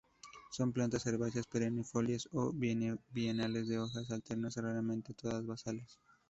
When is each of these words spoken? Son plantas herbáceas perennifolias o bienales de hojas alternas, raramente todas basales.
Son 0.49 0.73
plantas 0.73 1.05
herbáceas 1.05 1.45
perennifolias 1.45 2.27
o 2.31 2.51
bienales 2.53 3.67
de 3.67 3.77
hojas 3.77 4.09
alternas, 4.09 4.55
raramente 4.55 5.13
todas 5.13 5.45
basales. 5.45 5.99